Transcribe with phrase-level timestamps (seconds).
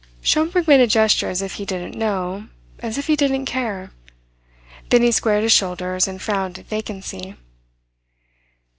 [0.23, 2.47] Schomberg made a gesture as if he didn't know,
[2.79, 3.91] as if he didn't care.
[4.89, 7.35] Then he squared his shoulders and frowned at vacancy.